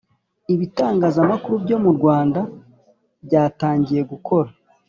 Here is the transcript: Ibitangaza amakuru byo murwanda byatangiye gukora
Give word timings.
Ibitangaza 0.53 1.17
amakuru 1.25 1.55
byo 1.63 1.77
murwanda 1.83 2.41
byatangiye 3.25 4.01
gukora 4.11 4.49